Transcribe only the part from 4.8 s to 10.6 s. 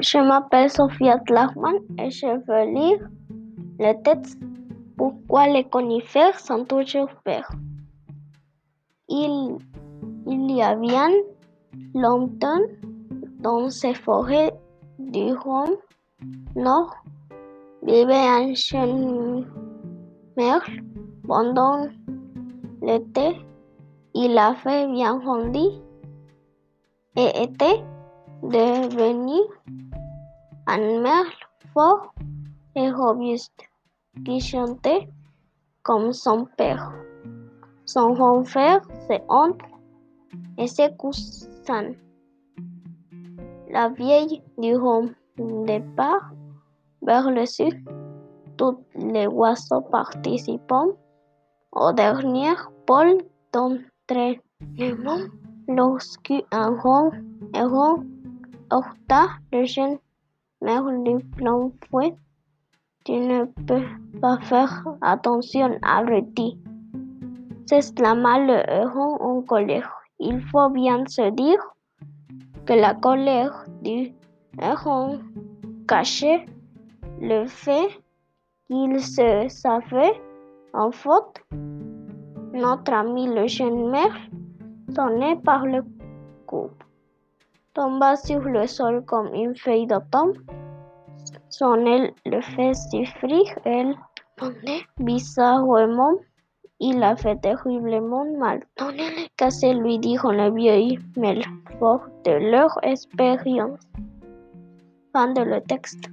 Pourquoi les conifères sont toujours verts? Il, il